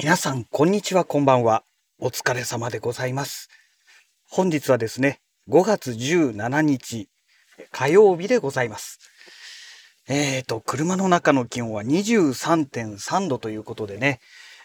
[0.00, 1.64] 皆さん、こんにちは、こんばんは。
[1.98, 3.48] お疲れ様でございます。
[4.30, 5.18] 本日はですね、
[5.48, 7.08] 5月17日、
[7.72, 9.00] 火曜日でございます。
[10.08, 14.20] えーと、車の中の気温は23.3度ということでね、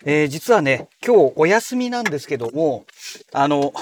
[0.05, 2.85] えー実はね、今日お休みなんですけども、
[3.31, 3.73] あの、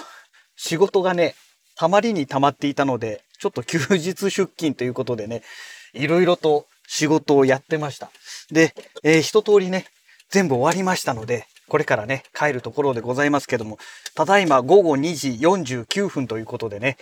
[0.55, 1.35] 仕事がね、
[1.75, 5.43] たまりに溜まっていたので、ちょっと休日出勤ということでね、
[5.91, 8.09] いろいろと仕事をやってました。
[8.53, 8.73] で、
[9.03, 9.87] えー一通りね、
[10.31, 13.77] 全部終わりましたので、これからね、帰るところでございますけども、
[14.15, 15.29] ただいま午後2時
[15.77, 16.97] 49分ということでね、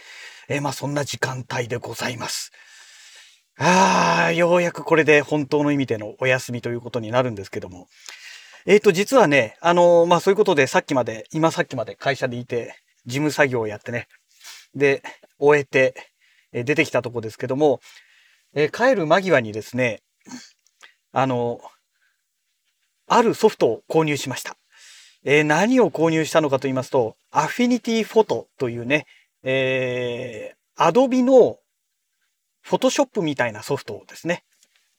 [0.47, 2.51] えまあそんな時間帯でございます。
[3.57, 7.87] ああ、ようやくこれで本当の意味でのお休みということになるんですけども。
[8.65, 12.75] えっ、と、実はね、あのーまあそういうことでさっきまで、今さっきまで会社でいて、
[13.05, 14.07] 事務作業をやってね、
[14.75, 15.03] で、
[15.37, 15.93] 終えて、
[16.51, 17.79] え出てきたとこですけども、
[18.53, 20.01] えー帰る間際にですね、
[21.11, 21.59] あの
[23.09, 24.55] あるソフトを購入しました。
[25.25, 29.05] えー何を購入したのかと言いますと、アフィニティフォトというね、
[29.43, 31.57] えー、アドビの
[32.61, 34.43] フォトショップみたいなソフトですね。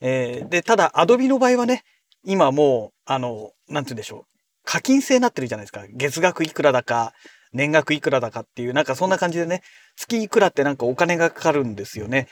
[0.01, 1.85] えーで、ただ、アドビの場合はね、
[2.25, 4.31] 今もう、あの、なんて言うんでしょう。
[4.65, 5.87] 課金制になってるじゃないですか。
[5.89, 7.15] 月額いくらだか、
[7.53, 9.63] 年額いくらだかっていう、なんかそんな感じでね、
[9.97, 12.29] 月いくらってなんかお金がかかるんですよね。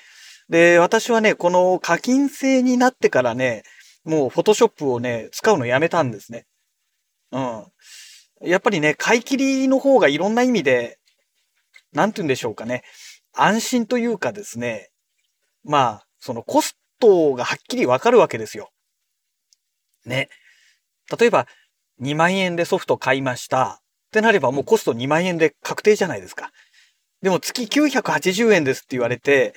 [0.49, 3.63] で、私はね、この課金制になってからね、
[4.09, 6.47] もうフォトショップをね、使うのやめたんですね。
[7.31, 7.67] うん。
[8.41, 10.99] やっぱりね、買い切りの方がいろんな意味で、
[11.93, 12.85] なんて言うんでしょうかね。
[13.35, 14.89] 安心というかですね、
[15.63, 18.71] まあ、そのコストがはっきりわかるわけですよ。
[20.07, 20.31] ね。
[21.19, 21.47] 例えば、
[22.01, 23.83] 2万円でソフト買いました。
[24.09, 26.51] ってなればもうコスト2万円で確定じゃないですか。
[27.21, 29.55] でも月980円ですって言われて、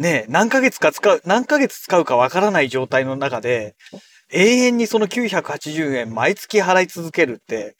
[0.00, 3.76] ね、何ヶ月か使う、何ヶ月使うかわからない状態の中で、
[4.32, 7.76] 永遠にその980円毎月払い続けるって、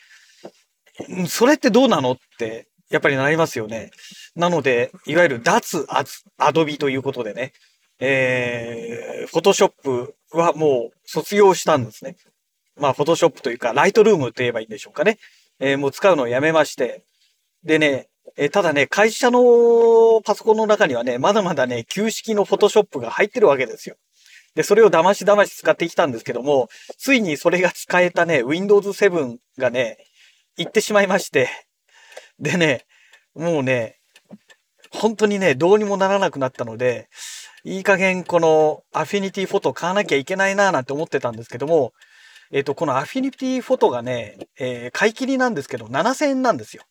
[1.26, 3.91] それってどうなのって、やっぱりなりますよね。
[4.36, 6.04] なので、いわゆる脱ア
[6.36, 7.53] アドビということでね、
[8.00, 12.16] えー、フォトショップはもう卒業したんですね。
[12.76, 15.19] まあ、フォトショップというか、ライトルームと言えばいいんでしょうかね。
[15.58, 17.02] えーもう使うのをやめまして。
[17.64, 23.97] でね、えーただね、会社のパソコンの中にはね、まだまだね、旧式のフォトショップが入ってるわけですよ。
[24.54, 29.98] で、それを騙し騙し使ってきたんですけども、ついにそれが使えたね、Windows 7がね、
[30.56, 31.48] 行ってしまいまして。
[32.38, 32.84] でね、
[33.34, 33.98] もうね、
[34.91, 37.08] 本当にね、どうにもならなくなったので、
[37.64, 41.92] いい加減このアフィニティフォト買わなきゃいけないなぁなんて思ってたんですけども、
[42.52, 46.82] えっ、と、このアフィニティフォトがね、えー買い切りなんですけど、7000円なんですよ。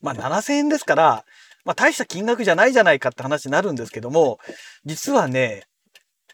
[0.00, 1.24] まあ7000円ですから、
[1.64, 4.38] まあ大した金額じゃないじゃないかって話になるんですけども、
[4.84, 5.64] 実はね、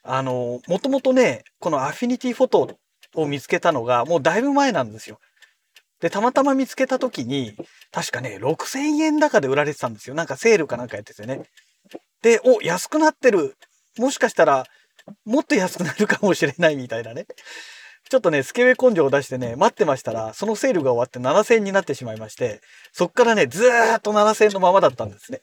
[0.03, 2.79] あの、もともとね、このアフィニティフォト
[3.15, 5.19] を見つけたのがもうだいぶ前なんですよ。
[6.01, 7.57] で、たまたま見つけた時に、
[7.91, 10.15] 確かね、6000円高で売られてたんですよ。
[10.15, 11.45] なんかセールかなんかやっててね。
[12.21, 13.57] で、お、安くなってる。
[13.99, 14.67] もしかしたら、
[15.25, 17.27] もっと安くなるかもしれないみたいなね。
[18.15, 22.61] ちょっとね、スケベ根性を出してね、待ってましたら、そのセールが終わって7000円になってしまいまして、
[22.93, 25.41] そっからね、ずーっと7000円のままだったんですね。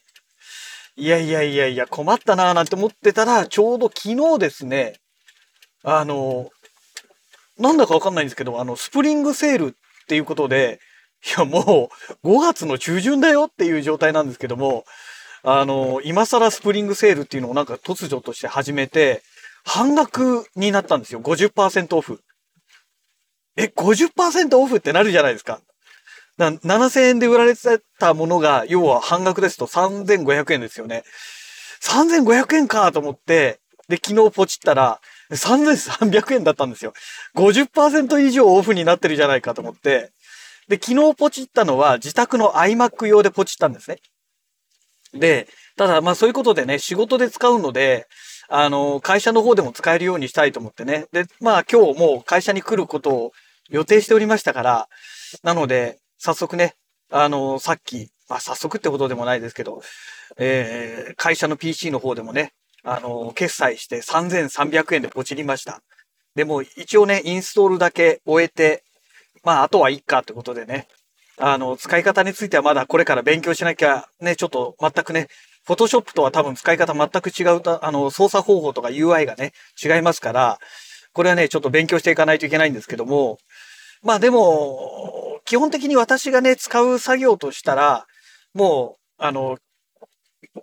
[0.96, 4.94] いやいやいやいや、困ったなーなんて思ってたら、ちょうど昨日ですね、
[5.84, 6.48] あの、
[7.58, 10.80] なんだかわかんないんですけど、あの、スプリングセールっていうことで、
[11.26, 11.90] いや、も
[12.24, 14.86] う5月の中旬だよっていう状態なんですけども、
[15.42, 19.22] あの、今更スプリングセールっていうのをなんか突如として始めて、
[19.62, 21.20] 半額になったんですよ。
[21.20, 22.22] 50%オフ。
[23.56, 25.60] え、50%オフってなるじゃないですか。
[26.38, 31.04] な7000円で売られてたものが、要は半額ですと3500円ですよね。
[31.82, 36.92] 3500円かと思って、で、昨日ポチったら、3300円だったんですよ。
[37.36, 40.12] 50%以上オフになってるじゃないかと思って。
[40.68, 43.98] で、昨日ポチったのは自宅の iMac 用でポチったんですね。
[45.14, 48.06] で、ただまあそういうことでね、仕事で使うので、
[48.54, 51.06] あの、会社の方でも使えるようにしたいと思ってね。
[51.10, 53.32] で、まあ今日もう会社に来ることを
[53.70, 54.88] 予定しておりましたから、
[55.42, 56.74] なので、早速ね、
[57.10, 59.80] あの、さっき、まあ早速ってことでもないですけど、
[60.36, 62.52] えー会社の PC の方でもね、
[62.84, 65.80] あの、決済して3300円でポチりました。
[66.34, 68.84] でも一応ね、インストールだけ終えて、
[69.44, 70.88] まああとはいいかってことでね、
[71.38, 75.28] あの、使い方についてはまだこれから勉強しなきゃね、ちょっと全くね、
[75.64, 80.58] フォトショップとは多分使い方全く違うた、あの、操作方法とか UI がね、違いますから、
[81.12, 83.38] これはね、ちょっと勉強していかないといけないんですけども、
[84.02, 88.06] まあでも、基本的に私がね、使う作業としたら、
[88.54, 89.58] もう、あの、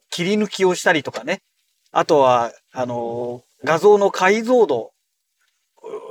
[0.09, 1.41] 切り抜きをしたりとかね、
[1.91, 4.91] あとは、あの、画像の解像度、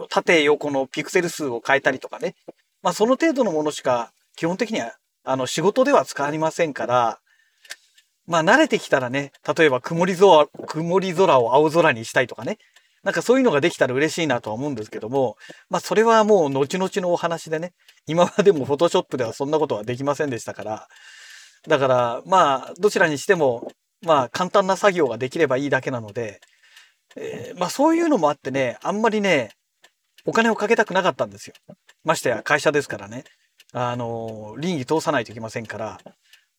[0.08, 2.34] 縦横のピクセル数を変えたりとかね、
[2.82, 7.18] まあその程度のものしか基本的にはあの仕事では使いませんから、
[8.28, 12.58] まあ慣れてきたらね、例えば曇り空、曇り空を青空にしたいとかね、
[13.02, 15.36] なんかそういうのができたら嬉しいなとは思うんですけども、
[15.70, 17.72] まあそれはもう後々のお話でね、
[18.06, 20.88] 今までもフォトショップではそんなことはできませんでしたから、
[21.66, 23.72] だからまあどちらにしても、
[24.04, 26.40] まあ簡単な作業ができればいいだけなので、
[27.16, 29.52] えー、まあそういうのもあってね、あんまりね、
[30.26, 31.54] お金をかけたくなかったんですよ。
[32.04, 33.24] ましてや会社ですからね。
[33.72, 35.98] あの、倫理通さないといけませんから。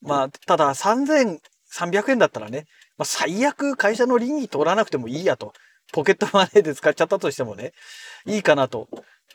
[0.01, 1.39] まあ、ただ3000
[1.73, 2.65] 300円だったらね、
[2.97, 5.53] まあ、最悪会社の倫理通らなくてもいいやと。
[5.91, 7.73] ポケットマネーで使っちゃったとしてもね、
[8.25, 8.87] いいかなと。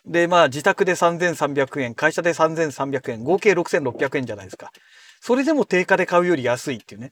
[0.05, 4.71] で、まあ自宅で3300円、会社で3300円、合計6600円じゃないですか。
[5.19, 7.11] それでも定価で買うより安いっていうね。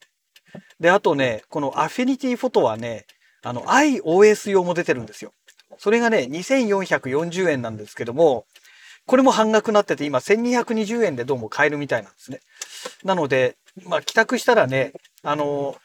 [0.80, 3.06] で、あとね、このアフィニティフォトはね、
[3.42, 5.34] あの iOS 用も出てるんですよ。
[5.78, 8.46] それがね、2440円なんですけども、
[9.06, 12.40] これも半額になってて、今1220円でどうも買えるみたいなんですね。
[13.04, 14.94] なので、まあ、帰宅したらね、
[15.24, 15.75] あの、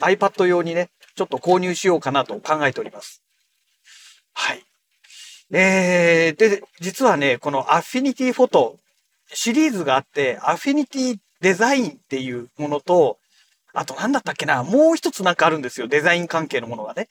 [0.00, 3.22] iPad 用にね、ちょっと購入しようかなと考えております。
[4.34, 4.62] はい。
[5.52, 8.78] えー、で、実はね、このアフィニティフォト
[9.32, 13.18] シリーズがあって、アフィニティデザインっていうものと、
[13.74, 15.88] あと何だったっけな、もう一つなんかあるんですよ。
[15.88, 17.08] デザイン関係のものがね。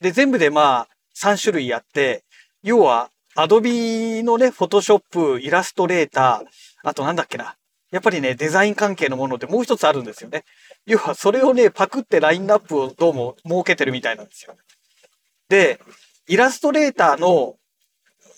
[0.00, 2.24] で、全部でまあ、3種類あって、
[2.62, 7.56] 要は、アドビのね、フォトショップ、イラストレーター、あとなんだっけな。
[7.90, 10.44] やっぱりね、デザイン関係のものってもう一つあるんですよね。
[10.86, 14.56] 要は、それをね、パクってラインナップをどうも設けてるみたいなんですよ。
[15.48, 15.80] で、
[16.28, 17.54] イラストレーターの、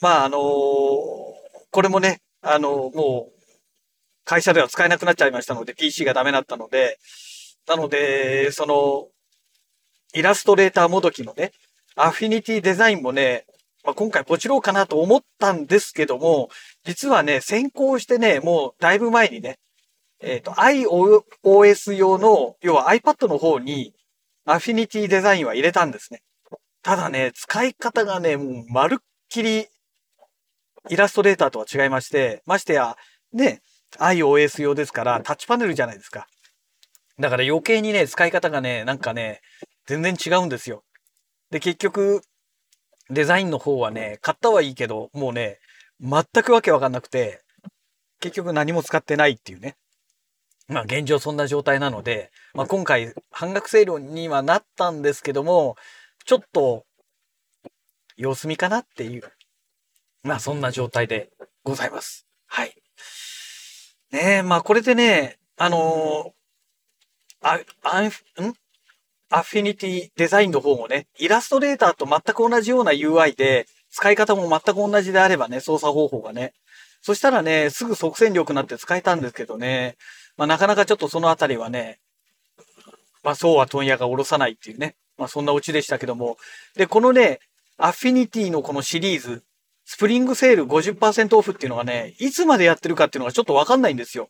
[0.00, 0.40] まあ、あのー、
[1.70, 3.38] これもね、あのー、もう、
[4.24, 6.98] 会社では使えなくなっちゃいましたので、PC がダメだったので、
[7.66, 9.08] なので、その、
[10.14, 11.52] イラストレーターもどきのね、
[11.96, 13.46] アフィニティデザインもね、
[13.88, 16.50] まあ、今回ポチろうかなと思ったんですけども、
[16.84, 19.58] 実はね、先行してね、もうだいぶ前にね、
[20.20, 23.94] えっ、ー、と、iOS 用の、要は iPad の方に、
[24.44, 26.20] アフィニティデザインは入れたんですね。
[26.82, 29.68] ただね、使い方がね、もうまるっきり、
[30.90, 32.94] イラストレーターとは違いまして、ましてや、
[33.32, 33.62] ね、
[33.96, 36.26] iOS 用ですから、タッチパネルじゃないですか。
[37.18, 39.40] だから余計にね、使い方がね、なんかね、
[39.86, 40.84] 全然違うんですよ。
[41.50, 42.20] で、結局、
[43.10, 45.58] デザインの方はね、買ったはいいけど、もうね、
[46.00, 47.42] 全くわけわかんなくて、
[48.20, 49.76] 結局何も使ってないっていうね。
[50.68, 55.76] まあ現状そんな状態なので、まあ今回半額セールにはなったんですけども、
[56.26, 56.84] ちょっと
[58.16, 59.22] 様子見かなっていう、
[60.22, 61.30] まあそんな状態で
[61.64, 62.26] ございます。
[62.46, 62.74] はい。
[64.12, 68.10] ねえ、まあこれでね、あのー、あ、あん、ん？
[69.30, 76.52] アフィニティデザインの方もね、イラストレーターと全く同じような UI で、使い方も全く同じであればね、操作方法がね。
[77.02, 79.96] そしたらね、すぐ即戦力になって使えたんですけどね、
[80.36, 81.98] まあなかなかちょっとそのあたりはね、
[83.22, 86.36] まあそうは問屋が下ろさないっていうね、まあそんなオチでしたけども。
[86.76, 87.40] で、このね、
[87.76, 89.42] アフィニティのこのシリーズ、
[89.84, 94.28] スプリングセール50%オフっていうのがね、いつまでやってるかっていうのがちょっとわかんないんですよ。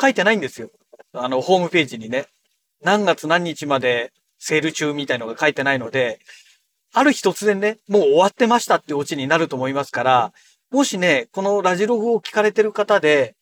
[0.00, 0.70] 書いてないんですよ。
[1.12, 2.26] あの、ホームページにね。
[2.82, 4.12] 何月何日まで
[4.44, 6.18] セール中みたいのが書いてないので、
[6.92, 10.32] ある日突然ね、もう終わってましたってオチになると思いますから、
[10.72, 13.36] もしね、このラジログを聞かれてる方で、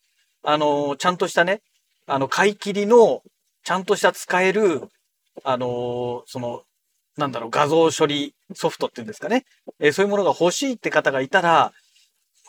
[0.44, 1.62] あの、ちゃんとしたね、
[2.06, 3.22] あの、買い切りの、
[3.64, 4.82] ちゃんとした使える、
[5.42, 6.64] あの、その、
[7.16, 9.46] なんだろう、画像処理ソフトっていうんですかね。
[9.78, 11.72] えー、そういうものが欲しいって方がいたら、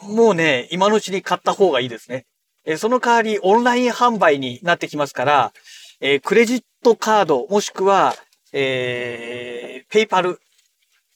[0.02, 2.26] もうね、今のうちに買った方がいいですね。
[2.66, 5.54] えー、その代わりオンライン販売になってきますから、
[6.02, 8.14] えー、クレジットカード、もしくは、
[8.52, 10.40] えー、ペイパル、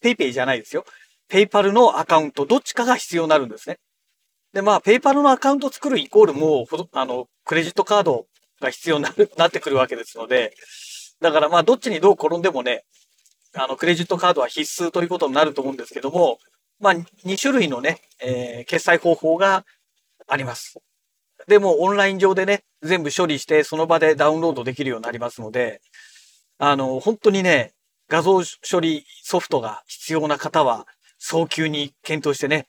[0.01, 0.86] ペイペイじゃないですよ。
[1.27, 3.80] ペイパルのアカウント、どっちかが必要になるんですね。
[4.54, 8.25] で、まあ、ペイパルのアカウント作るイコールもう、あの、クレジットカード
[8.62, 10.54] が必要になる、 なってくるわけですので、
[11.20, 12.84] だからまあ、どっちにどう転んでもね、
[13.54, 16.39] あの、クレジットカードは必須ということになると思うんですけども、
[16.80, 19.65] まあ、2種類のね、えー、決済方法が
[20.27, 20.77] あります。
[21.48, 25.82] でも、オンライン上でね、全部処理して、その場でダウンロードできるようになりますので、
[26.58, 27.74] あの、本当にね、
[28.08, 32.68] 画像処理ソフトが必要な方は、早急に検討してね、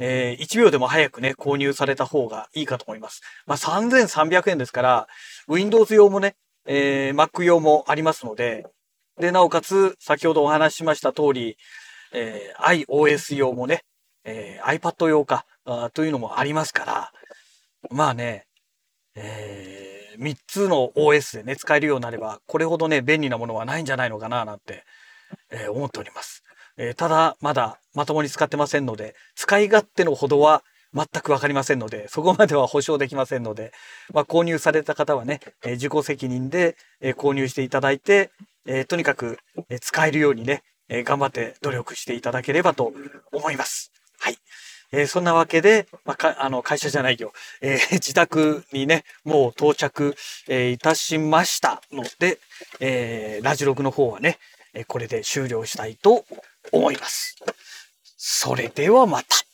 [0.00, 3.22] えー、1秒でも早くね、購入された方がいいかと思います。
[3.46, 5.08] まあ、3300円ですから、
[5.48, 8.66] Windows 用もね、えー、Mac 用もありますので、
[9.18, 11.56] で、なおかつ、先ほどお話ししました通り、
[12.12, 13.82] えー、iOS 用もね、
[14.24, 15.46] えー、iPad 用か
[15.94, 17.12] というのもありますから、
[17.90, 18.46] まあね、
[19.14, 24.84] えー3つの OS でね、使えるようになれば、これほどね、便利なものはないんじゃないのかな、なんて、
[25.50, 26.44] えー、思っております。
[26.76, 30.62] えー、ただ、まだまともに使ってませんので、使い勝手のほどは
[30.94, 33.72] 全くわかりませんので、そこまでは保証できませんので、
[34.12, 38.30] まあ、購入された方はね、えー、自己責任で、えー、購入していただいて、
[38.66, 39.38] えー、とにかく、
[39.70, 42.92] え使えるようにね、え頑張って努力していただければと
[43.32, 43.92] 思います。
[44.18, 44.38] はい。
[44.92, 50.16] えー、そんなわけで、まあ、かあの会社じゃないよ、えー、 自宅にね、もう到着、
[50.48, 52.38] えー、いたしましたので、
[52.80, 54.38] えラジログの方はね、
[54.74, 56.24] えこれで終了したいと
[56.72, 57.36] 思います。
[58.16, 59.47] それではまた。